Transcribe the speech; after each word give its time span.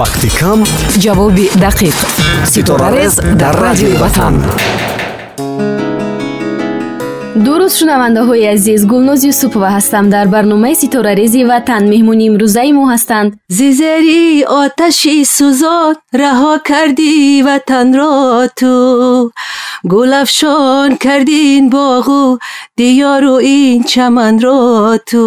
вақти 0.00 0.28
кам 0.40 0.60
ҷавоби 1.04 1.46
дақиқ 1.64 1.96
ситорарез 2.54 3.14
дар 3.40 3.54
радиои 3.66 3.96
ватан 4.02 4.34
дуруст 7.44 7.76
шунавандаҳои 7.80 8.44
азиз 8.54 8.80
гулноз 8.92 9.20
юсупова 9.32 9.68
ҳастам 9.76 10.04
дар 10.14 10.26
барномаи 10.34 10.74
ситорарези 10.82 11.42
ватан 11.52 11.82
меҳмони 11.92 12.24
имрӯзаи 12.30 12.70
мо 12.78 12.84
ҳастанд 12.92 13.30
зизери 13.58 14.24
оташи 14.62 15.16
сӯзон 15.36 15.94
раҳо 16.22 16.54
карди 16.70 17.12
ватанро 17.48 18.16
ту 18.58 18.74
гулафшон 19.92 20.90
карди 21.04 21.40
ин 21.56 21.64
боғу 21.76 22.22
диёру 22.78 23.36
ин 23.58 23.78
чаманро 23.92 24.60
ту 25.10 25.24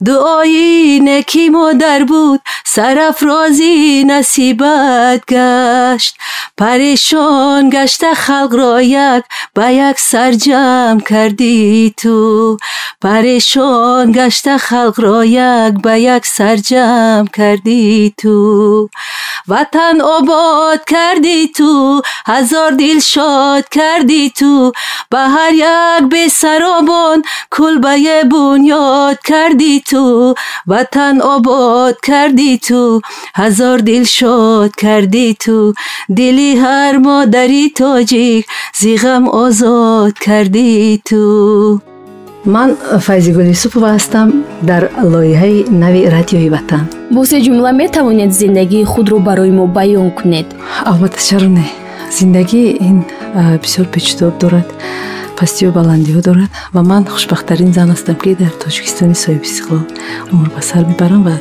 дуои 0.00 0.98
неки 1.06 1.50
модар 1.50 2.02
буд 2.10 2.40
сарафрози 2.64 4.04
насибат 4.10 5.20
гашт 5.32 6.14
парешон 6.56 7.68
гашта 7.74 8.12
халқро 8.24 8.80
як 8.80 9.22
ба 9.56 9.66
як 9.88 9.98
сар 10.10 10.32
ҷамъ 10.44 11.00
кардӣ 11.10 11.56
ту 12.00 12.16
парешон 13.02 14.06
гашта 14.18 14.56
халқро 14.68 15.18
як 15.60 15.72
ба 15.84 15.94
як 16.14 16.24
сар 16.36 16.58
ҷамъ 16.68 17.28
кардӣ 17.36 17.80
ту 18.20 18.36
ватан 19.50 19.96
обод 20.16 20.80
кардӣ 20.92 21.38
ту 21.56 21.70
ҳазор 22.30 22.70
дилшод 22.80 23.64
кардӣ 23.76 24.22
ту 24.38 24.52
ба 25.12 25.22
ҳар 25.34 25.52
як 25.92 26.02
бесаробон 26.12 27.18
кулбае 27.54 28.18
бунёд 28.32 29.18
кардӣ 29.30 29.74
ту 29.90 30.02
ватан 30.70 31.16
обод 31.34 31.94
кардӣ 32.08 32.52
ту 32.66 32.82
ҳазор 33.40 33.78
дилшод 33.88 34.70
кардӣ 34.82 35.26
ту 35.44 35.58
дили 36.16 36.50
ҳар 36.62 36.94
модари 37.06 37.64
тоҷик 37.78 38.44
зиғам 38.82 39.24
озод 39.44 40.14
кардӣ 40.26 40.68
ту. 41.08 41.22
Ман 42.54 42.70
файзигул 43.06 43.46
юсупова 43.56 43.88
ҳастам 43.96 44.28
дар 44.70 44.82
лоиҳаи 45.12 45.58
нави 45.82 46.02
радиои 46.14 46.48
ватан. 46.54 46.84
Бо 47.14 47.20
се 47.30 47.38
ҷумла 47.46 47.70
метавонед 47.82 48.30
зиндагии 48.40 48.84
худро 48.92 49.18
барои 49.28 49.52
мо 49.58 49.64
баён 49.76 50.08
кунед? 50.18 50.46
Албатта 50.90 51.20
чаро 51.28 51.48
не 51.58 51.66
зиндагӣ 52.18 52.62
ин 52.88 52.96
бисёр 53.62 53.86
печудоб 53.94 54.34
дорад 54.40 54.68
пастию 55.40 55.70
баландиҳо 55.78 56.20
дорад 56.28 56.50
ва 56.74 56.82
ман 56.90 57.02
хушбахттарин 57.14 57.72
зан 57.76 57.88
ҳастам 57.94 58.16
ки 58.22 58.30
дар 58.42 58.52
тоҷикистони 58.64 59.16
соҳиби 59.24 59.46
истиқлол 59.50 59.84
умр 60.32 60.48
ба 60.56 60.60
сар 60.70 60.82
мебарам 60.90 61.22
ва 61.28 61.36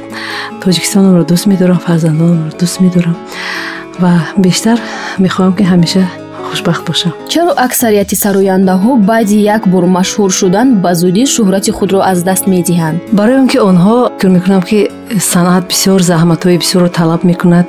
тоҷикистонамро 0.63 1.23
дӯст 1.31 1.45
медорам 1.51 1.79
фарзандонамро 1.87 2.51
дӯст 2.59 2.77
медорам. 2.83 3.15
Ва 4.03 4.11
бештар 4.45 4.77
мехоҳам 5.25 5.53
ки 5.57 5.63
ҳамеша 5.71 6.03
хушбахт 6.49 6.83
бошам. 6.89 7.13
Чаро 7.33 7.51
аксарияти 7.65 8.15
сарояндаҳо 8.23 8.91
баъди 9.09 9.37
як 9.55 9.63
бор 9.73 9.83
машҳур 9.97 10.31
шудан 10.39 10.67
ба 10.83 10.91
зудӣ 11.01 11.23
шӯҳрати 11.33 11.71
худро 11.77 11.99
аз 12.11 12.19
даст 12.27 12.45
медиҳанд? 12.53 12.97
Барои 13.19 13.37
он 13.41 13.47
ки 13.51 13.57
онҳо 13.69 13.95
фикр 14.19 14.29
мекунам 14.37 14.61
ки 14.69 14.79
санъат 15.33 15.63
бисёр 15.71 15.99
заҳматҳои 16.11 16.57
бисёрро 16.63 16.89
талаб 16.99 17.21
мекунад 17.31 17.65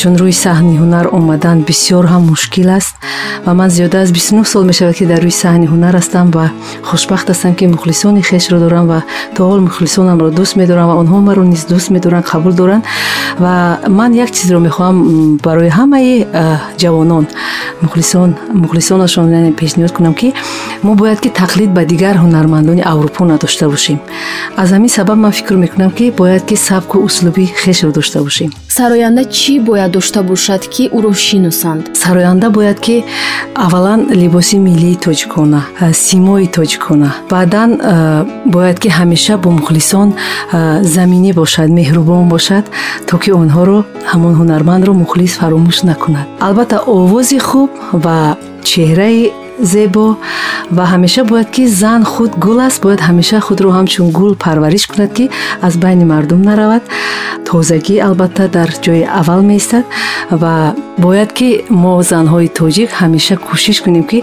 чун 0.00 0.14
рӯи 0.20 0.34
саҳни 0.44 0.74
ҳунар 0.82 1.06
омадан 1.18 1.58
бисёр 1.68 2.04
ҳам 2.12 2.22
мушкил 2.32 2.70
аст 2.78 2.94
ва 3.46 3.52
ман 3.58 3.70
зиёда 3.76 3.96
аз 4.04 4.10
бисту 4.16 4.32
нӯҳ 4.36 4.46
сол 4.52 4.64
мешавад 4.70 4.94
ки 4.98 5.04
дар 5.12 5.20
рӯи 5.26 5.34
саҳни 5.42 5.66
ҳунар 5.72 5.94
ҳастам 6.00 6.26
ва 6.36 6.46
хушбахт 6.88 7.26
ҳастам 7.32 7.52
ки 7.58 7.64
мухлисони 7.74 8.22
хешро 8.30 8.58
дорам 8.64 8.86
ва 8.92 8.98
то 9.34 9.40
ҳол 9.50 9.60
мухлисонамро 9.68 10.28
дӯст 10.38 10.54
медорам 10.60 10.86
ва 10.90 10.94
онҳо 11.02 11.18
маро 11.28 11.42
низ 11.52 11.62
дӯст 11.72 11.88
медоранд 11.94 12.24
қабул 12.32 12.52
доранд 12.60 12.84
ва 13.44 13.54
ман 13.88 14.10
як 14.24 14.30
чизро 14.36 14.58
мехоҳам 14.66 14.96
барои 15.46 15.70
ҳамаи 15.78 16.26
ҷавонон 16.82 17.24
мухлисон 17.84 18.30
мухлисонашон 18.62 19.26
пешниҳод 19.60 19.92
кунам 19.96 20.14
ки 20.20 20.28
мо 20.86 20.92
бояд 21.00 21.20
ки 21.24 21.30
тақлид 21.42 21.70
ба 21.76 21.82
дигар 21.92 22.14
ҳунармандони 22.24 22.82
аврупо 22.92 23.24
надошта 23.24 23.68
бошем 23.74 23.98
аз 24.56 24.68
ҳамин 24.74 24.90
сабаб 24.98 25.18
ман 25.24 25.32
фикр 25.32 25.54
мекунам 25.64 25.90
ки 25.98 26.10
бояд 26.10 26.42
ки 26.48 26.56
сабку 26.68 26.96
услуби 27.08 27.44
хешро 27.62 27.90
дошта 27.98 28.18
бошем 28.22 28.50
сароянда 28.76 29.22
чӣ 29.24 29.54
бояд 29.68 29.90
дошта 29.96 30.20
бошад 30.30 30.62
ки 30.74 30.84
ӯро 30.96 31.12
шиносанд? 31.26 31.82
Сароянда 32.02 32.50
бояд 32.50 32.78
ки 32.86 33.04
аввалан 33.54 34.00
либоси 34.20 34.56
миллии 34.66 34.96
тоҷикона 35.06 35.60
симои 35.92 36.46
тоҷикона 36.56 37.10
баъдан 37.30 37.70
бояд 38.54 38.78
ки 38.82 38.88
ҳамеша 38.98 39.34
бо 39.42 39.48
мухлисон 39.58 40.08
заминӣ 40.96 41.30
бошад 41.40 41.68
меҳрубон 41.78 42.24
бошад 42.34 42.64
то 43.08 43.14
ки 43.22 43.30
онҳоро 43.42 43.78
ҳамон 44.12 44.34
ҳунармандро 44.40 44.92
мухлис 45.02 45.32
фаромӯш 45.40 45.78
накунад. 45.90 46.26
Албатта 46.46 46.78
овози 46.98 47.38
хуб 47.48 47.70
ва 48.04 48.18
чеҳраи 48.70 49.20
зебо 49.60 50.16
ва 50.70 50.84
ҳамеша 50.92 51.24
бояд 51.24 51.50
ки 51.50 51.66
зан 51.66 52.04
худ 52.04 52.32
гул 52.44 52.60
аст 52.60 52.82
бояд 52.82 53.00
ҳамеша 53.00 53.40
худро 53.40 53.70
ҳамчун 53.78 54.10
гул 54.10 54.34
парвариш 54.44 54.86
кунад 54.86 55.12
ки 55.16 55.30
аз 55.62 55.74
байни 55.76 56.04
мардум 56.04 56.42
наравад. 56.42 56.82
Тозагӣ 57.46 57.96
албатта 58.06 58.48
дар 58.48 58.70
ҷои 58.84 59.02
аввал 59.20 59.42
меистад 59.42 59.84
ва 60.30 60.74
бояд 60.98 61.30
ки 61.38 61.48
мо 61.70 61.94
занҳои 62.12 62.48
тоҷик 62.58 62.90
ҳамеша 63.00 63.36
кӯшиш 63.46 63.78
кунем 63.84 64.04
ки 64.10 64.18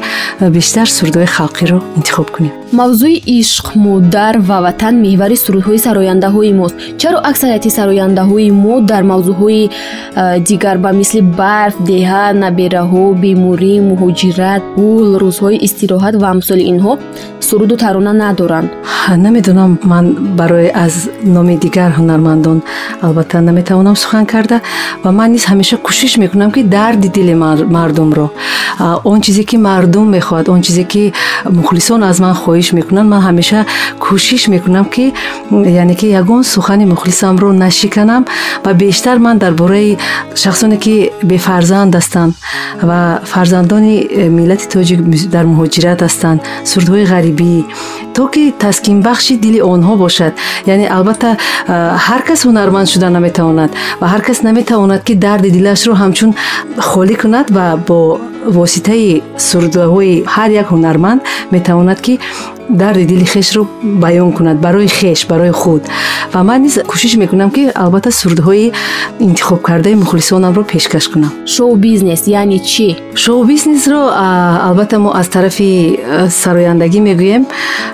бештар 0.55 0.87
сурдҳои 0.97 1.27
халқиро 1.35 1.77
интихоб 1.97 2.27
кунем 2.35 2.60
мавзӯи 2.79 3.17
ишқ 3.39 3.65
модар 3.85 4.33
ва 4.47 4.57
ватан 4.65 4.95
меҳвари 5.05 5.37
сурудҳои 5.45 5.79
сарояндаҳои 5.85 6.53
мост. 6.59 6.75
Чаро 7.01 7.19
аксарияти 7.29 7.69
сарояндаҳои 7.77 8.49
мо 8.63 8.75
дар 8.91 9.03
мавзӯъҳои 9.11 9.63
дигар 10.49 10.77
ба 10.83 10.91
мисли 10.99 11.21
барф 11.41 11.75
деҳа 11.91 12.25
набераҳо 12.43 13.03
беморӣ 13.23 13.73
муҳоҷират 13.89 14.61
гул 14.77 15.07
рӯзҳои 15.23 15.57
истироҳат 15.67 16.15
ва 16.21 16.27
амсоли 16.35 16.63
инҳо 16.71 16.93
суруду 17.47 17.75
тарона 17.83 18.13
надоранд. 18.23 18.69
Намедонам 19.25 19.71
ман 19.91 20.05
барои 20.39 20.69
аз 20.85 20.93
номи 21.35 21.55
дигар 21.65 21.91
ҳунармандон. 21.99 22.57
Албатта 23.05 23.37
наметавонам 23.49 23.95
сухан 24.03 24.25
карда 24.33 24.57
ва 25.03 25.11
ман 25.19 25.29
низ 25.35 25.43
ҳамеша 25.51 25.75
кӯшиш 25.87 26.13
мекунам 26.23 26.51
ки 26.55 26.61
дарди 26.75 27.07
дили 27.15 27.35
мардумро. 27.75 28.27
Он 29.11 29.19
чизе 29.25 29.43
ки 29.49 29.57
мардум 29.67 30.07
мехоҳад 30.15 30.45
он 30.53 30.61
чизе 30.65 30.83
ки 30.91 31.03
мухлисон 31.57 32.03
аз 32.09 32.17
ман 32.25 32.33
хоҳиш 32.41 32.60
мекунанд 32.77 33.09
ман 33.13 33.21
ҳамеша 33.27 33.59
кӯшиш 34.05 34.43
мекунам 34.53 34.85
ки 34.93 35.05
яъне 35.81 35.95
ки 35.99 36.07
ягон 36.21 36.43
сухани 36.43 36.85
мухлисамро 36.85 37.51
нашиканам 37.65 38.23
ва 38.65 38.71
бештар 38.73 39.17
ман 39.25 39.37
дар 39.43 39.53
бораи 39.61 39.97
шахсоне 40.43 40.77
ки 40.77 40.95
бефарзанд 41.23 41.91
ҳастанд 41.99 42.33
ва 42.89 42.99
фарзандони 43.31 43.95
миллати 44.37 44.65
тоҷик 44.75 44.99
дар 45.35 45.45
муҳоҷират 45.51 45.99
ҳастанд 46.07 46.39
сурдҳои 46.71 47.03
ғарибӣ 47.13 47.53
то 48.15 48.27
ки 48.33 48.43
таскинбахши 48.63 49.35
дили 49.43 49.59
онҳо 49.73 49.93
бошад. 50.03 50.33
Яъне 50.73 50.87
албатта 50.95 51.29
ҳар 52.07 52.21
кас 52.27 52.39
ҳунарманд 52.47 52.87
шуда 52.93 53.09
наметавонад 53.17 53.71
ва 54.01 54.07
ҳар 54.13 54.21
кас 54.27 54.37
наметавонад 54.47 55.01
ки 55.07 55.13
дарди 55.25 55.49
дилашро 55.57 55.93
ҳамчун 56.01 56.31
холӣ 56.89 57.15
кунад 57.21 57.47
ва 57.57 57.65
бо 57.87 57.99
воситаи 58.57 59.21
сурдаҳои 59.49 60.15
ҳар 60.35 60.49
як 60.61 60.67
ҳунарманд 60.73 61.21
метавонад 61.55 61.99
ки 62.05 62.13
дарди 62.75 63.05
дили 63.05 63.25
хешро 63.25 63.67
баён 63.83 64.31
кунад 64.31 64.57
барои 64.59 64.87
хеш 64.87 65.27
барои 65.27 65.51
худ. 65.51 65.83
Ва 66.33 66.43
ман 66.43 66.61
низ 66.61 66.79
кӯшиш 66.87 67.15
мекунам 67.17 67.51
ки 67.51 67.71
албатта 67.75 68.11
сурдҳои 68.11 68.71
интихобкардаи 69.19 69.95
мухлисонамро 69.95 70.63
пешкаш 70.63 71.07
кунам. 71.07 71.31
Шоу 71.45 71.75
бизнес 71.75 72.27
яъне 72.27 72.59
чӣ 72.59 72.97
шоу 73.15 73.43
бизнесро 73.43 74.09
албатта 74.67 74.99
мо 74.99 75.11
аз 75.13 75.27
тарафи 75.27 75.99
сарояндагӣ 76.29 76.99
мегӯем. 76.99 77.45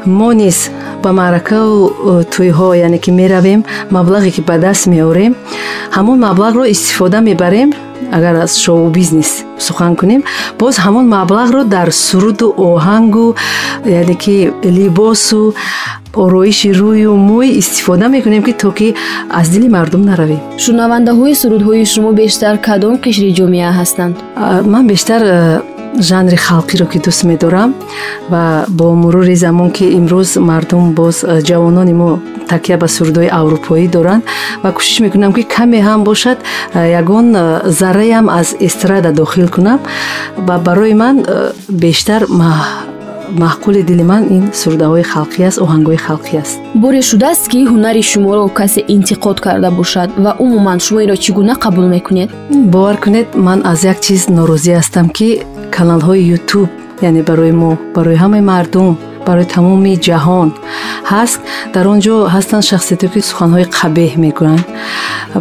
Мо 0.06 0.32
низ 0.32 0.70
ба 1.04 1.12
маъракаву 1.12 2.24
тӯйҳо 2.34 2.76
яъне 2.76 2.98
ки 2.98 3.12
меравем 3.12 3.66
маблағе 3.92 4.32
ки 4.32 4.42
ба 4.42 4.58
даст 4.58 4.88
меорем. 4.88 5.36
Ҳамон 5.92 6.18
маблағро 6.20 6.69
истифода 6.69 7.22
мебарем 7.22 7.74
агар 8.12 8.36
аз 8.36 8.58
шоу 8.58 8.90
бизнес 8.90 9.44
сухан 9.60 9.96
кунем 9.96 10.24
боз 10.60 10.76
ҳамон 10.86 11.06
маблағро 11.16 11.64
дар 11.76 11.90
суруду 11.92 12.48
оҳангу 12.58 13.36
яъне 13.86 14.16
ки 14.24 14.52
либосу 14.64 15.54
ороиши 16.14 16.70
рӯю 16.80 17.14
мӯй 17.30 17.50
истифода 17.62 18.08
мекунем 18.08 18.44
ки 18.44 18.54
то 18.54 18.72
ки 18.72 18.96
аз 19.30 19.50
дили 19.50 19.68
мардум 19.76 20.02
наравем. 20.10 20.42
Шунавандаҳои 20.64 21.34
сурудҳои 21.42 21.86
шумо 21.94 22.12
бештар 22.22 22.56
кадом 22.68 22.96
қишри 23.04 23.30
ҷомеа 23.40 23.72
ҳастанд? 23.80 24.16
Ман 24.74 24.84
бештар 24.88 25.22
жанри 26.00 26.36
халқиро 26.36 26.86
ки 26.92 27.00
дӯст 27.00 27.24
медорам 27.24 27.74
ва 28.30 28.66
бо 28.68 28.94
мурури 28.94 29.36
замон 29.36 29.72
ки 29.72 29.86
имрӯз 29.98 30.38
мардум 30.40 30.94
боз 30.94 31.24
э, 31.24 31.42
ҷавонони 31.42 31.94
мо 31.94 32.20
такя 32.50 32.78
ба 32.78 32.88
сурдои 32.88 33.30
аврупоӣ 33.40 33.88
доранд. 33.88 34.24
Ва 34.64 34.70
кӯшиш 34.72 35.00
мекунам 35.00 35.34
ки 35.34 35.44
каме 35.44 35.80
ҳам 35.88 36.04
бошад 36.04 36.38
э, 36.74 36.92
ягон 37.00 37.36
э, 37.36 37.70
зарраям 37.80 38.30
аз 38.30 38.56
эстрада 38.60 39.12
дохил 39.12 39.48
кунам. 39.48 39.80
Ва 40.38 40.58
барои 40.58 40.94
ман 40.94 41.26
бештар 41.70 42.22
маҳқули 43.44 43.81
дили 43.89 44.03
ман 44.12 44.24
ин 44.35 44.44
сурудаҳои 44.62 45.06
халқӣ 45.13 45.41
аст 45.50 45.59
оҳангҳои 45.65 46.00
халқӣ 46.07 46.35
аст. 46.44 46.56
Боре 46.83 47.01
шудааст 47.09 47.45
ки 47.51 47.59
ҳунари 47.71 48.03
шуморо 48.12 48.44
касе 48.59 48.81
интиқод 48.95 49.38
карда 49.45 49.69
бошад 49.79 50.09
ва 50.24 50.31
умуман 50.45 50.79
шумо 50.85 51.00
инро 51.06 51.18
чӣ 51.24 51.31
гуна 51.38 51.53
қабул 51.63 51.88
мекунед? 51.95 52.29
Бовар 52.74 52.97
кунед 53.03 53.27
ман 53.47 53.59
аз 53.71 53.79
як 53.91 53.97
чиз 54.06 54.21
норозӣ 54.38 54.71
ҳастам 54.79 55.07
ки 55.18 55.29
каналҳои 55.75 56.27
ютуб 56.38 56.69
яъне 57.07 57.21
барои 57.29 57.53
мо 57.62 57.71
барои 57.95 58.18
ҳамаи 58.24 58.41
мардум 58.51 58.97
барои 59.27 59.47
тамоми 59.56 59.94
ҷаҳон 60.07 60.50
ҳаст. 61.12 61.39
Дар 61.74 61.85
он 61.94 62.00
ҷо 62.06 62.15
ҳастанд 62.35 62.63
шахсияте 62.71 63.07
ки 63.13 63.19
суханҳои 63.29 63.65
қабеҳ 63.77 64.12
мегӯянд 64.24 64.63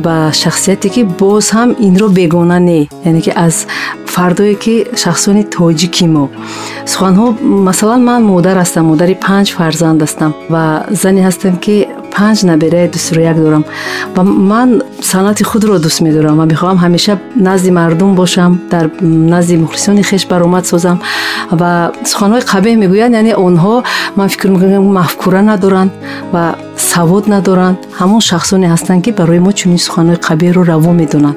ба 0.05 0.17
шахсияте 0.43 0.89
ки 0.95 1.03
боз 1.21 1.47
ҳам 1.57 1.71
инро 1.87 2.09
бегона 2.19 2.59
не 2.69 2.81
яъне 3.09 3.21
ки 3.27 3.33
аз 3.47 3.57
фардое 4.15 4.55
ки 4.65 4.75
шахсони 5.03 5.43
тоҷики 5.57 6.07
мо. 6.15 6.25
Суханҳо 6.93 7.27
масалан 7.69 8.01
ман 8.09 8.21
модар 8.33 8.57
ҳастам 8.63 8.85
модари 8.93 9.15
панҷ 9.27 9.47
фарзанд 9.57 9.99
ҳастам 10.05 10.33
ва 10.53 10.65
зане 11.03 11.21
ҳастам 11.29 11.55
ки 11.65 11.77
панҷ 12.17 12.39
набераи 12.51 12.89
дусрӯяк 12.95 13.37
дорам. 13.45 13.65
Ва 14.17 14.23
ман 14.23 14.83
санъати 15.11 15.45
худро 15.51 15.79
дӯст 15.85 16.01
медорам. 16.07 16.37
Ва 16.41 16.47
мехоҳам 16.53 16.79
ҳамеша 16.85 17.15
назди 17.49 17.71
мардум 17.71 18.15
бошам 18.15 18.53
дар 18.71 18.85
назди 19.03 19.57
мухлисони 19.65 20.03
хеш 20.03 20.23
баромад 20.33 20.65
созам. 20.67 20.99
Ва 21.61 21.71
суханҳои 22.11 22.43
қабеҳ 22.53 22.75
мегӯянд 22.83 23.15
яъне 23.21 23.35
онҳо 23.47 23.75
ман 24.19 24.29
фикр 24.33 24.49
мекунам 24.55 24.85
мафкура 24.99 25.43
надоранд 25.51 25.93
ва 26.33 26.45
савод 26.91 27.25
надоранд. 27.35 27.79
Ҳамон 28.01 28.21
шахсоне 28.31 28.67
ҳастанд 28.75 29.01
ки 29.05 29.11
барои 29.21 29.41
мо 29.47 29.53
чунин 29.59 29.81
суханҳои 29.87 30.19
қабеҳро 30.29 30.63
раво 30.73 30.93
медонанд. 31.03 31.37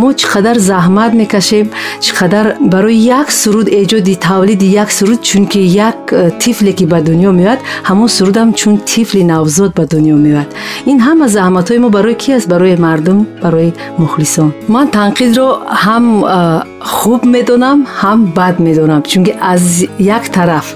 Мо 0.00 0.08
чӣ 0.18 0.26
қадар 0.34 0.56
заҳмат 0.70 1.12
мекашем 1.20 1.66
чӣ 2.04 2.10
қадар 2.20 2.46
барои 2.72 2.98
як 3.20 3.28
суруд 3.40 3.66
эҷоди 3.80 4.14
тавлиди 4.28 4.66
як 4.82 4.88
суруд 4.98 5.20
чунки 5.28 5.60
як 5.88 5.98
э, 6.12 6.30
тифле 6.42 6.72
ки 6.78 6.84
ба 6.92 6.98
дунё 7.08 7.30
меояд 7.38 7.60
ҳамон 7.88 8.08
сурудам 8.16 8.48
чун 8.60 8.74
тифли 8.90 9.22
навзод 9.32 9.70
ба 9.78 9.84
дунё 9.92 10.19
меояд 10.26 10.48
ин 10.90 10.98
ҳама 11.06 11.26
заҳматҳои 11.36 11.78
мо 11.84 11.88
барои 11.96 12.16
ки 12.22 12.30
аст 12.38 12.48
барои 12.52 12.76
мардум 12.86 13.18
барои 13.44 13.70
мухлисон 14.02 14.48
ман 14.74 14.86
танқидро 14.98 15.48
ҳам 15.84 16.04
э, 16.24 16.38
хуб 16.96 17.20
медонам 17.34 17.78
ҳам 18.00 18.18
бад 18.38 18.56
медонам 18.66 19.00
чунки 19.10 19.32
аз 19.52 19.62
як 20.18 20.24
тараф 20.36 20.66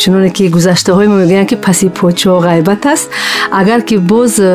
чуноне 0.00 0.30
ки 0.36 0.44
гузаштаҳои 0.56 1.08
мо 1.12 1.16
мегӯянд 1.22 1.48
ки 1.50 1.56
паси 1.66 1.86
подшоҳ 1.98 2.36
ғайбат 2.48 2.82
аст 2.92 3.06
агар 3.60 3.80
ки 3.88 3.96
боз 4.12 4.32
э, 4.38 4.50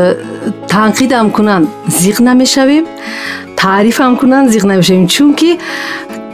танқидам 0.73 1.27
кунанд 1.35 1.65
зиқ 2.01 2.17
намешавем 2.29 2.85
таърифам 3.61 4.13
кунанд 4.21 4.47
зиқ 4.53 4.63
намешавем 4.71 5.07
чунки 5.15 5.51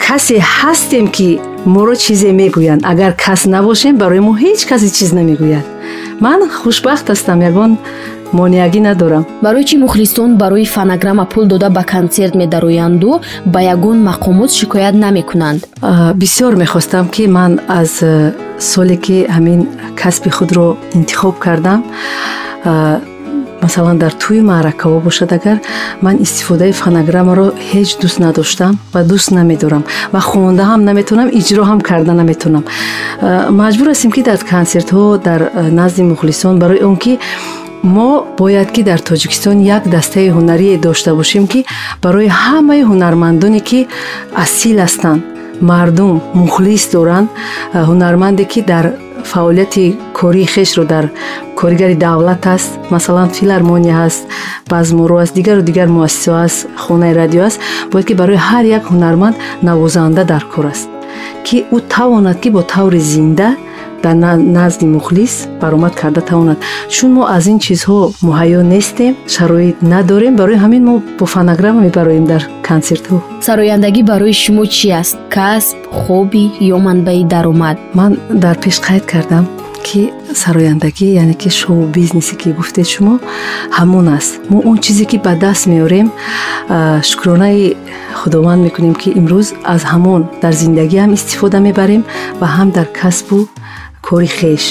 касе 0.06 0.38
ҳастем 0.58 1.06
ки 1.16 1.30
моро 1.74 1.96
чизе 2.04 2.32
мегӯянд 2.40 2.82
агар 2.92 3.12
кас 3.24 3.42
набошем 3.54 3.96
барои 4.02 4.22
мо 4.28 4.34
ҳеҷ 4.44 4.60
касе 4.70 4.90
чиз 4.98 5.12
намегӯяд 5.20 5.66
ман 6.26 6.40
хушбахт 6.62 7.06
ҳастам 7.12 7.40
ягон 7.50 7.72
монеагӣ 8.38 8.82
надорам. 8.88 9.24
Барои 9.46 9.64
чӣ 9.70 9.76
мухлисон 9.84 10.30
барои 10.42 10.66
фонограмма 10.76 11.26
пул 11.34 11.46
дода 11.52 11.70
ба 11.78 11.84
консерт 11.94 12.34
медароянду 12.42 13.22
ба 13.54 13.60
ягон 13.74 13.98
мақомот 14.10 14.52
шикоят 14.60 14.96
намекунанд? 15.04 15.62
Бисёр 16.22 16.56
мехостам 16.56 17.06
ки 17.10 17.24
ман 17.28 17.60
аз 17.68 17.92
э, 18.02 18.34
соле 18.60 18.98
ки 19.06 19.18
ҳамин 19.36 19.60
касби 20.02 20.30
худро 20.38 20.78
интихоб 20.94 21.36
кардам 21.46 21.80
масалан 23.64 23.98
дар 24.04 24.14
тӯи 24.22 24.42
маъракаҳо 24.52 25.00
бошад 25.08 25.32
агар 25.38 25.58
ман 26.06 26.16
истифодаи 26.26 26.72
фонограммаро 26.82 27.48
ҳеҷ 27.72 27.90
дӯст 28.02 28.18
надоштам 28.26 28.74
ва 28.94 29.02
дӯст 29.12 29.30
намедорам 29.40 29.84
ва 30.14 30.20
хонда 30.30 30.64
ҳам 30.70 30.82
наметавонам 30.90 31.30
иҷро 31.40 31.64
ҳам 31.70 31.80
карда 31.90 32.14
наметавонам 32.22 32.64
маҷбур 33.62 33.88
ҳастем 33.94 34.12
ки 34.16 34.22
дар 34.30 34.40
консертҳо 34.54 35.04
дар 35.28 35.42
э, 35.44 35.70
назди 35.80 36.02
мухлисон 36.12 36.56
барои 36.64 36.82
он 36.90 36.96
ки 37.04 37.14
мо 37.96 38.12
бояд 38.42 38.70
ки 38.76 38.82
дар 38.90 39.00
тоҷикистон 39.10 39.58
як 39.78 39.84
дастаи 39.96 40.30
ҳунарие 40.38 40.76
дошта 40.88 41.12
бошем 41.20 41.46
ки 41.52 41.60
барои 42.04 42.30
ҳамаи 42.44 42.82
ҳунармандоне 42.90 43.62
ки 43.70 43.80
асил 44.44 44.78
ҳастанд 44.86 45.22
мардум 45.70 46.22
мухлис 46.42 46.84
доранд 46.94 47.28
ҳунарманде 47.90 48.46
ки 48.52 48.62
дар 48.72 48.86
фаъолияти 49.32 49.86
кории 50.20 50.46
хешро 50.54 50.84
дар 50.94 51.06
коригари 51.62 51.96
давлат 51.96 52.46
аст. 52.56 52.70
Масалан 52.94 53.30
филармония 53.30 53.96
ҳаст 54.02 54.22
базмуру 54.70 55.16
аст 55.24 55.34
дигару 55.38 55.62
дигар 55.70 55.88
муассисаҳо 55.98 56.38
аст 56.46 56.60
хонаи 56.84 57.14
радио 57.22 57.42
аст 57.50 57.60
бояд 57.92 58.06
ки 58.08 58.14
барои 58.22 58.40
ҳар 58.50 58.64
як 58.78 58.84
ҳунарманд 58.92 59.36
навозанда 59.68 60.24
дар 60.32 60.44
кор 60.54 60.66
аст 60.74 60.90
ки 61.46 61.58
ӯ 61.76 61.80
тавонад 61.94 62.38
ки 62.42 62.50
бо 62.56 62.62
таври 62.74 63.00
зинда 63.14 63.50
дар 64.04 64.16
назди 64.58 64.86
мухлис 64.86 65.48
баромад 65.62 65.94
карда 65.96 66.22
тавонад. 66.22 66.58
Чун 66.90 67.10
мо 67.14 67.24
аз 67.36 67.46
ин 67.52 67.60
чизҳо 67.66 68.00
муҳайё 68.28 68.62
нестем 68.74 69.14
шароит 69.36 69.78
надорем 69.94 70.36
барои 70.36 70.58
ҳамин 70.64 70.84
мо 70.90 70.96
бо 71.20 71.26
фонограмма 71.26 71.82
мебароем 71.88 72.26
дар 72.32 72.42
консертҳо 72.68 73.18
сарояндагӣ 73.48 74.02
барои 74.12 74.34
шумо 74.44 74.64
чӣ 74.76 74.88
аст? 75.02 75.16
Касб 75.36 75.78
хобби 76.00 76.44
ё 76.76 76.78
манбаи 76.86 77.24
даромад? 77.34 77.78
Ман 77.98 78.12
дар 78.44 78.56
пеш 78.64 78.78
қайд 78.88 79.06
кардам 79.12 79.46
ки 79.88 80.02
сарояндагӣ 80.42 81.08
яъне 81.22 81.36
ки 81.42 81.50
шоу 81.50 81.88
бизнесе 81.98 82.36
ки 82.42 82.50
гуфтед 82.58 82.88
шумо 82.94 83.16
ҳамон 83.78 84.08
аст 84.18 84.32
мо 84.50 84.58
он 84.70 84.78
чизе 84.86 85.06
ки 85.12 85.18
ба 85.26 85.34
даст 85.44 85.64
меорем 85.74 86.08
шукронаи 87.10 87.76
худованд 88.20 88.62
мекунем 88.66 88.96
ки 89.02 89.10
имрӯз 89.20 89.48
аз 89.74 89.82
ҳамон 89.92 90.22
дар 90.42 90.54
зиндагӣ 90.62 90.98
ҳам 91.04 91.12
истифода 91.18 91.60
мебарем 91.68 92.04
ва 92.40 92.48
ҳам 92.56 92.70
дар 92.78 92.88
касбу 93.00 93.38
кори 94.08 94.30
хеш 94.38 94.64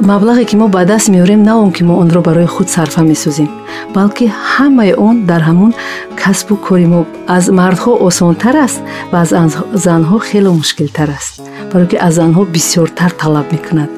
маблағе 0.00 0.44
ки 0.44 0.56
мо 0.56 0.68
ба 0.68 0.84
даст 0.84 1.08
меорем 1.08 1.42
на 1.42 1.56
он 1.60 1.72
ки 1.72 1.82
мо 1.82 1.98
онро 2.00 2.20
барои 2.20 2.46
худ 2.46 2.68
сарфа 2.68 3.00
месозем 3.00 3.48
балки 3.94 4.32
ҳамаи 4.56 4.94
он 4.94 5.26
дар 5.26 5.42
ҳамун 5.42 5.72
касбу 6.16 6.56
кори 6.56 6.86
мо 6.86 7.06
аз 7.26 7.48
мардҳо 7.48 7.92
осонтар 8.06 8.56
аст 8.56 8.80
ва 9.12 9.20
аз 9.20 9.30
занҳо 9.72 10.18
хеле 10.18 10.50
мушкилтар 10.50 11.10
аст 11.18 11.40
барое 11.72 11.88
ки 11.88 11.96
аз 11.96 12.14
занҳо 12.14 12.44
бисёртар 12.44 13.10
талаб 13.20 13.46
мекунад. 13.52 13.90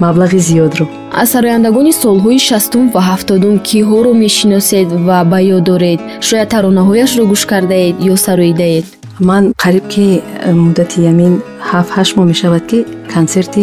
Маблағи 0.00 0.38
зиёдро 0.38 1.03
аз 1.20 1.28
сарояндагони 1.34 1.92
солҳои 2.02 2.38
шастум 2.48 2.84
ва 2.94 3.00
ҳафтодум 3.10 3.54
киҳоро 3.68 4.12
мешиносед 4.24 4.88
ва 5.06 5.18
ба 5.30 5.38
ёд 5.56 5.62
доред 5.70 6.00
шояд 6.28 6.48
таронаҳояшро 6.54 7.22
гӯш 7.32 7.42
кардаед 7.52 7.94
ё 8.12 8.14
сароидаед 8.26 8.86
ман 9.30 9.52
қариб 9.64 9.84
ки 9.92 10.06
э, 10.46 10.52
муддати 10.52 10.98
ямин 11.12 11.32
ҳафт-ҳашт 11.70 12.12
моҳ 12.16 12.26
мешавад 12.32 12.64
ки 12.70 12.78
консерти 13.14 13.62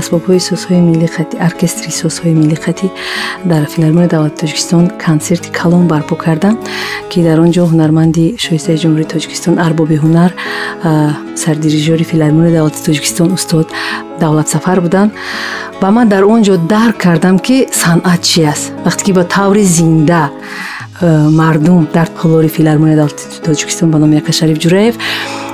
асбобҳои 0.00 0.40
созҳои 0.48 0.80
милли 0.88 1.06
хати 1.16 1.34
оркестри 1.48 1.90
созҳои 2.02 2.34
милли 2.40 2.56
хати 2.64 2.86
дар 3.50 3.62
филармонияи 3.74 4.12
давлати 4.14 4.36
тоҷикистон 4.42 4.84
консерти 5.06 5.48
калон 5.60 5.84
барпо 5.92 6.14
кардам 6.24 6.54
ки 7.10 7.18
дар 7.26 7.38
он 7.44 7.50
ҷо 7.56 7.62
ҳунарманди 7.72 8.24
шоистаи 8.44 8.76
ҷумҳурии 8.82 9.12
тоҷикистон 9.14 9.54
арбоби 9.66 9.96
ҳунар 10.04 10.30
сардирижёри 11.42 12.04
филармонияи 12.12 12.56
давлати 12.58 12.80
тоҷикистон 12.88 13.28
устод 13.36 13.66
давлатсафар 14.22 14.78
буданд 14.86 15.10
ва 15.80 15.90
ман 15.90 16.08
дар 16.08 16.24
он 16.24 16.42
ҷо 16.42 16.54
дарк 16.88 17.00
кардам 17.00 17.38
ки 17.38 17.66
санъат 17.72 18.22
чи 18.22 18.44
аст? 18.44 18.72
Вақте 18.86 19.02
ки 19.04 19.12
ба 19.12 19.24
таври 19.24 19.64
зинда 19.64 20.30
Э, 21.00 21.28
мардум 21.28 21.86
дар 21.94 22.08
толори 22.08 22.48
филармония 22.48 22.96
давлати 22.96 23.40
тоҷикистон 23.46 23.90
ба 23.90 23.98
номи 23.98 24.16
якашариф 24.16 24.58
ҷураев 24.58 24.98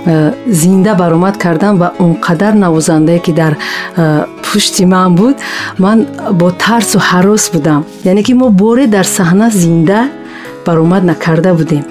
э, 0.06 0.32
зинда 0.46 0.94
баромад 0.94 1.36
кардам 1.36 1.76
ва 1.78 1.92
он 1.98 2.16
қадар 2.16 2.54
навозандае 2.54 3.18
ки 3.18 3.32
дар 3.32 3.56
э, 3.96 4.24
пушти 4.42 4.86
ман 4.86 5.14
буд 5.14 5.36
ман 5.78 6.06
бо 6.32 6.50
тарсу 6.50 6.98
ҳарос 6.98 7.52
будам. 7.52 7.84
Яъне 8.04 8.22
ки 8.22 8.32
мо 8.32 8.48
боре 8.48 8.86
дар 8.86 9.04
саҳна 9.04 9.50
зинда 9.50 10.08
баромад 10.66 11.04
накарда 11.04 11.52
будем. 11.54 11.84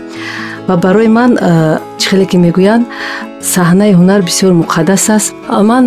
Ва 0.67 0.77
барои 0.77 1.07
ман 1.07 1.38
чӣ 1.38 1.92
хеле 2.13 2.25
ки 2.32 2.38
мегӯянд 2.46 2.86
саҳнаи 3.53 3.93
ҳунар 4.00 4.22
бисёр 4.29 4.51
муқаддас 4.62 5.05
аст. 5.15 5.29
Ман 5.70 5.86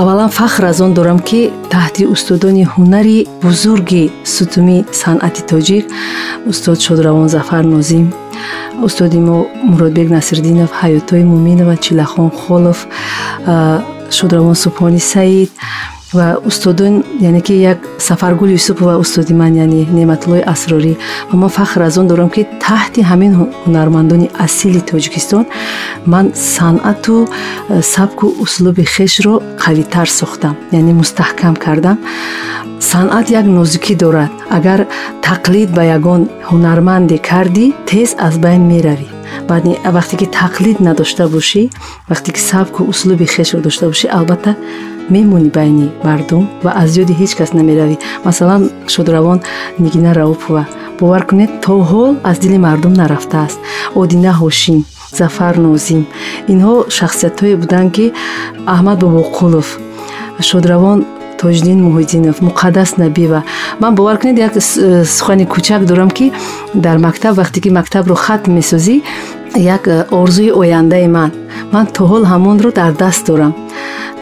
аввалан 0.00 0.30
фахр 0.38 0.62
аз 0.70 0.78
он 0.84 0.92
дорам 0.98 1.18
ки 1.28 1.40
таҳти 1.74 2.02
устодони 2.14 2.64
ҳунари 2.74 3.18
бузурги 3.42 4.04
сутуми 4.34 4.78
санъати 5.02 5.42
тоҷик 5.50 5.84
устод 6.50 6.78
шодравон 6.86 7.28
зафар 7.36 7.64
нозим. 7.74 8.06
Устоди 8.86 9.18
мо 9.28 9.36
муродбек 9.70 10.08
насирдинов 10.16 10.70
ҳаётои 10.80 11.22
муминова 11.32 11.76
чилахон 11.84 12.28
холов 12.40 12.78
шодравон 14.18 14.56
субҳони 14.64 15.00
саид 15.12 15.50
ва 16.12 16.36
устодон 16.44 17.04
яъне 17.20 17.40
ки 17.40 17.52
як 17.52 17.78
сафаргул 17.98 18.48
юсупова 18.48 18.98
устоди 18.98 19.34
ман 19.34 19.54
яъне 19.56 19.86
неъматуллои 19.92 20.42
асрорӣ. 20.46 20.96
Ва 21.32 21.36
ман 21.38 21.50
фахр 21.50 21.80
аз 21.80 21.98
он 21.98 22.06
дорам 22.06 22.30
ки 22.30 22.46
таҳти 22.66 23.00
ҳамин 23.10 23.32
ҳунармандони 23.66 24.30
асили 24.44 24.80
тоҷикистон 24.80 25.44
ман 26.06 26.32
санъату 26.34 27.16
э, 27.26 27.82
сабку 27.82 28.26
услуби 28.44 28.84
хешро 28.84 29.34
қавитар 29.64 30.08
сохтам 30.20 30.56
яъне 30.72 30.92
мустаҳкам 31.00 31.54
кардам. 31.64 31.98
Санъат 32.80 33.30
як 33.30 33.46
нозукӣ 33.56 33.94
дорад. 34.02 34.32
Агар 34.56 34.80
тақлид 35.28 35.68
ба 35.76 35.82
ягон 35.96 36.22
ҳунарманде 36.50 37.18
кардӣ 37.28 37.66
тез 37.88 38.10
аз 38.26 38.34
байн 38.44 38.62
меравӣ. 38.72 39.08
Баъди 39.48 39.72
вақте 39.96 40.14
ки 40.20 40.26
тақлид 40.40 40.78
надошта 40.86 41.24
бошӣ 41.34 41.62
вақте 42.10 42.30
ки 42.34 42.40
сабку 42.50 42.80
услуби 42.92 43.26
хешро 43.34 43.60
дошта 43.66 43.84
бошӣ 43.92 44.06
албатта 44.18 44.52
мемонӣ 45.14 45.50
байни 45.58 45.86
мардум 46.06 46.44
ва 46.64 46.70
аз 46.82 46.90
ёди 47.02 47.14
ҳеҷ 47.20 47.32
кас 47.38 47.50
намеравӣ. 47.58 47.96
Масалан 48.26 48.62
шодравон 48.94 49.38
нигина 49.84 50.10
раупова 50.20 50.62
бовар 51.00 51.22
кунед 51.28 51.50
то 51.64 51.72
ҳол 51.90 52.12
аз 52.30 52.36
дили 52.42 52.58
мардум 52.66 52.94
нарафтааст. 53.00 53.58
Одина 54.00 54.32
ҳошин 54.40 54.78
зафар 55.18 55.54
нозим. 55.64 56.02
Инҳо 56.52 56.74
шахсиятҳое 56.96 57.54
буданд 57.62 57.90
ки 57.96 58.06
аҳмад 58.74 58.98
бобоқулов 59.04 59.68
шодравон 60.50 60.98
тоҷдин 61.40 61.78
муҳиддинов 61.86 62.36
муқаддас 62.48 62.90
набиева 63.02 63.40
ман 63.82 63.92
бовар 63.98 64.16
кунед 64.20 64.38
як 64.46 64.52
сухани 65.16 65.44
кӯчак 65.54 65.82
дорам 65.90 66.10
ки 66.16 66.26
дар 66.84 66.96
мактаб 67.06 67.32
вақте 67.40 67.58
ки 67.64 67.70
мактабро 67.78 68.14
хатм 68.24 68.50
месозӣ 68.58 68.96
як 69.76 69.82
орзуи 70.20 70.50
ояндаи 70.60 71.06
ман. 71.16 71.30
Ман 71.72 71.86
то 71.94 72.02
ҳол 72.10 72.24
ҳамонро 72.32 72.70
дар 72.80 72.92
даст 73.02 73.26
дорам 73.26 73.52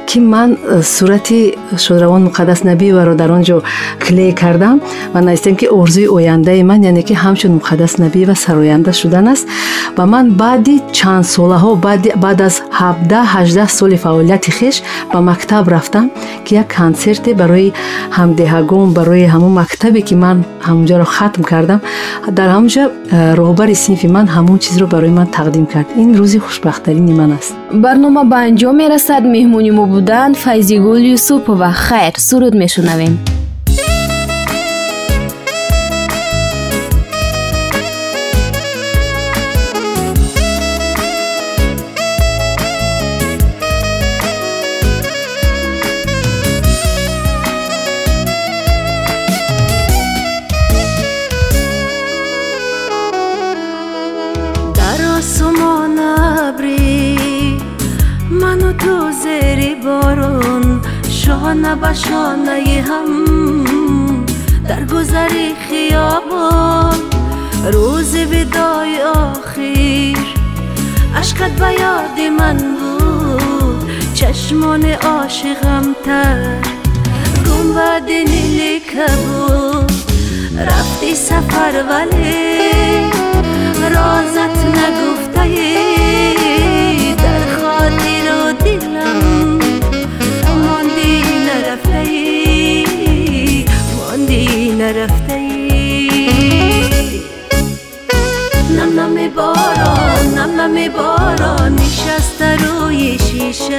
ки 0.08 0.20
ман 0.20 0.56
э, 0.56 0.82
сурати 0.82 1.58
шодравон 1.76 2.24
муқаддас 2.28 2.64
набиеваро 2.64 3.14
дар 3.14 3.30
он 3.30 3.42
ҷо 3.42 3.62
клей 4.00 4.32
кардам 4.32 4.80
ва 5.12 5.20
навистем 5.20 5.54
ки 5.54 5.66
орзуи 5.66 6.08
ояндаи 6.08 6.62
ман 6.62 6.80
яъне 6.82 7.02
ки 7.02 7.12
ҳамчун 7.12 7.52
муқаддас 7.58 7.98
набиева 7.98 8.34
сароянда 8.34 8.92
шудан 8.92 9.28
аст 9.28 9.46
ва 9.96 10.06
ман 10.06 10.30
баъди 10.30 10.80
чанд 10.92 11.26
солаҳо 11.26 11.76
баъд 12.24 12.40
аз 12.40 12.62
17-18 12.80 13.68
соли 13.68 13.96
фаъолияти 13.96 14.50
хеш 14.50 14.82
ба 15.12 15.20
мактаб 15.20 15.68
рафтам 15.68 16.10
ки 16.44 16.54
як 16.54 16.68
консерте 16.76 17.34
барои 17.34 17.72
ҳамдиҳагон 18.18 18.88
барои 18.98 19.26
ҳамон 19.34 19.52
мактабе 19.60 20.00
ки 20.08 20.14
ман 20.14 20.44
ҳамонҷаро 20.68 21.04
хатм 21.16 21.42
кардам 21.42 21.80
дар 22.38 22.48
ҳамонҷа 22.54 22.84
э, 23.16 23.34
роҳбари 23.40 23.74
синфи 23.84 24.08
ман 24.16 24.26
ҳамон 24.36 24.58
чизро 24.64 24.86
барои 24.94 25.12
ман 25.18 25.28
тақдим 25.38 25.66
кард 25.72 25.88
ин 26.02 26.08
рӯзи 26.18 26.38
хушбахтарини 26.38 27.14
ман 27.20 27.30
аст 27.38 27.52
барнома 27.84 28.22
ба 28.32 28.38
анҷом 28.48 28.74
мерасад 28.82 29.22
меҳмони 29.36 29.70
мо 29.78 29.84
буданд 29.98 30.36
файзигул 30.38 30.94
юсупова 30.94 31.72
хайр 31.72 32.14
суруд 32.20 32.54
мешунавем 32.54 33.18
بشانه 61.75 62.84
هم 62.88 64.14
در 64.68 64.84
گذری 64.84 65.54
خیابان. 65.68 66.98
روز 67.72 68.16
بدای 68.16 69.02
آخر 69.02 70.18
عشقت 71.16 71.50
به 71.50 71.72
یاد 71.72 72.20
من 72.38 72.56
بود. 72.56 73.90
چشمان 74.14 74.84
عاشقم 74.84 75.94
تر 76.04 76.60
گم 77.46 77.75
بعد 77.75 78.10
نیلی 78.10 78.80
بود 78.80 79.92
رفتی 80.58 81.14
سفر 81.14 81.84
ولی 81.90 83.10
رازت 83.94 84.66
نگفته. 84.66 85.08
گرفته 94.88 95.35
ای؟ 95.35 96.30
نم 98.76 99.00
نم 99.00 99.28
باران 99.28 100.35
نم 100.37 100.61
نم 100.61 100.92
باران 100.92 101.75
نشسته 101.75 102.57
روی 102.57 103.18
شیشه. 103.18 103.78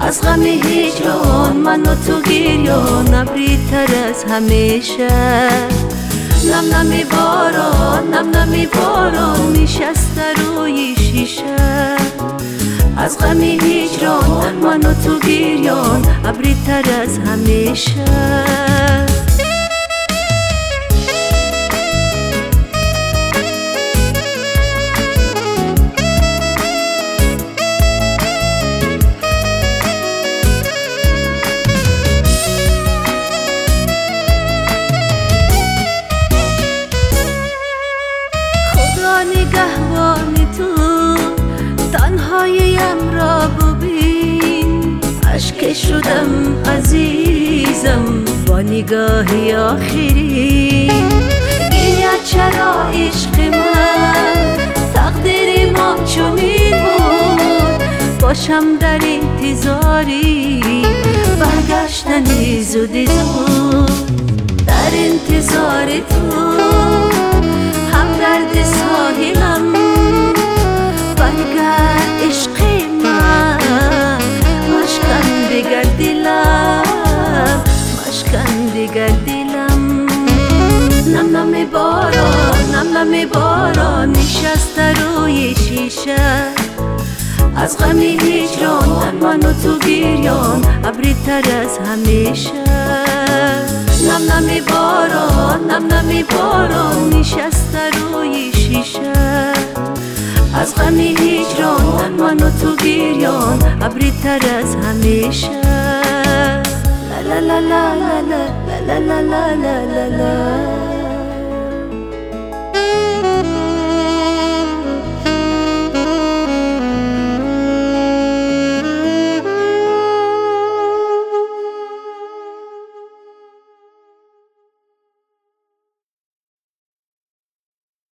از 0.00 0.22
غم 0.22 0.42
هجران 0.42 1.56
من 1.56 1.82
و 1.82 1.94
تو 1.94 2.20
گریان 2.20 3.14
ابری 3.14 3.58
تر 3.70 4.08
از 4.08 4.24
همیشه. 4.24 5.08
نم 6.50 6.74
نم 6.74 6.90
باران 7.12 8.14
نم 8.14 8.36
نم 8.36 8.66
باران 8.74 9.52
نشسته 9.52 10.24
روی 10.36 10.94
شیشه. 10.96 11.96
از 12.96 13.18
غم 13.18 13.40
هجران 13.42 14.54
من 14.54 14.80
و 14.80 14.94
تو 15.04 15.18
گریان 15.18 16.04
ابری 16.24 16.56
تر 16.66 16.84
از 17.02 17.18
همیشه. 17.18 18.04
نگاهی 48.78 49.54
آخری. 49.54 50.90
گیرد 51.72 52.24
چرا 52.24 52.82
عشق 52.94 53.40
من؟ 53.40 54.68
تقدیر 54.94 55.72
ما 55.72 56.04
چنین 56.04 56.70
بود 56.70 58.20
باشم 58.20 58.78
در 58.80 59.00
انتظاری. 59.02 60.62
برگشتنی 61.40 62.62
زودی 62.62 63.06
زود 63.06 63.90
در 64.66 64.92
انتظار 64.94 65.86
تو. 65.86 66.40
هم 67.92 68.08
درد 68.20 68.64
ساحلم 68.64 69.72
برگرد 71.16 72.20
عشق 72.28 72.58
همه 82.98 83.26
باران 83.26 84.12
نشسته 84.12 84.92
روی 84.92 85.54
شیشه 85.54 86.16
از 87.56 87.78
غم 87.78 87.98
هجران 87.98 89.14
من 89.20 89.40
و 89.40 89.52
تو 89.52 89.78
گریان 89.78 90.64
ابری 90.84 91.16
تر 91.26 91.42
از 91.62 91.78
همیشه 91.78 92.64
نم 94.08 94.32
نمی 94.32 94.60
باران 94.60 95.70
نم 95.70 95.94
نمی 95.94 96.22
باران 96.22 97.10
نشسته 97.10 97.90
روی 97.90 98.52
شیشه 98.52 99.12
از 100.54 100.74
غم 100.74 101.00
هجران 101.00 102.12
من 102.12 102.36
و 102.36 102.50
تو 102.50 102.76
گریان 102.76 103.82
ابری 103.82 104.12
تر 104.22 104.40
از 104.58 104.74
همیشه 104.74 105.60
لا 107.28 107.38
لا 107.38 107.58
لا 107.58 107.58
لا 107.58 108.20
لا 108.20 108.98
لا 108.98 109.20
لا 109.20 109.20
لا 109.20 109.84
لا 109.84 110.06
لا 110.16 110.87